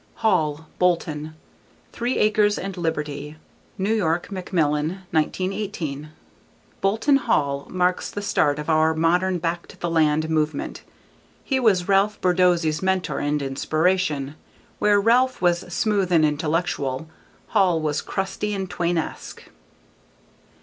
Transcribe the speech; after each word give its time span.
Hall, 0.15 0.65
Bolton. 0.79 1.35
_Three 1.93 2.15
Acres 2.17 2.57
and 2.57 2.75
Liberty. 2.75 3.35
_New 3.79 3.95
York: 3.95 4.31
Macmillan, 4.31 5.03
1918. 5.11 6.09
Bolton 6.81 7.17
Hall 7.17 7.67
marks 7.69 8.09
the 8.09 8.23
start 8.23 8.57
of 8.57 8.67
our 8.67 8.95
modern 8.95 9.37
back 9.37 9.67
to 9.67 9.79
the 9.79 9.91
land 9.91 10.27
movement. 10.27 10.81
He 11.43 11.59
was 11.59 11.87
Ralph 11.87 12.19
Borsodi's 12.19 12.81
mentor 12.81 13.19
and 13.19 13.43
inspiration. 13.43 14.33
Where 14.79 14.99
Ralph 14.99 15.39
was 15.39 15.71
smooth 15.71 16.11
and 16.11 16.25
intellectual, 16.25 17.07
Hall 17.49 17.79
was 17.79 18.01
crusty 18.01 18.55
and 18.55 18.67
Twainesque. 18.67 19.43